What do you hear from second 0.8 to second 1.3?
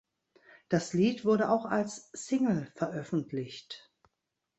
Lied